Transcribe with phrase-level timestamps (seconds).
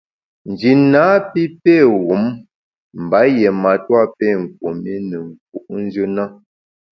[0.49, 1.73] Nji napi pé
[2.05, 2.23] wum
[3.03, 4.27] mba yié matua pé
[4.57, 6.23] kum i ne nku’njù na.